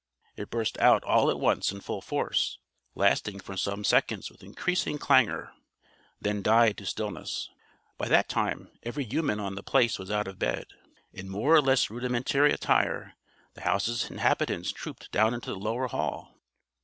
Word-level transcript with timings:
It 0.35 0.49
burst 0.49 0.79
out 0.79 1.03
all 1.03 1.29
at 1.29 1.39
once 1.39 1.71
in 1.71 1.79
full 1.79 2.01
force, 2.01 2.57
lasting 2.95 3.39
for 3.39 3.55
some 3.55 3.83
seconds 3.83 4.31
with 4.31 4.41
increasing 4.41 4.97
clangor; 4.97 5.53
then 6.19 6.41
died 6.41 6.79
to 6.79 6.87
stillness. 6.87 7.51
By 7.99 8.07
that 8.07 8.27
time 8.27 8.71
every 8.81 9.03
human 9.03 9.39
on 9.39 9.53
The 9.53 9.61
Place 9.61 9.99
was 9.99 10.09
out 10.09 10.27
of 10.27 10.39
bed. 10.39 10.65
In 11.13 11.29
more 11.29 11.53
or 11.53 11.61
less 11.61 11.91
rudimentary 11.91 12.51
attire 12.51 13.13
the 13.53 13.61
house's 13.61 14.09
inhabitants 14.09 14.71
trooped 14.71 15.11
down 15.11 15.35
into 15.35 15.51
the 15.51 15.55
lower 15.59 15.87
hall. 15.87 16.33